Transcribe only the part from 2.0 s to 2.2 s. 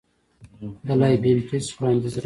رد شو.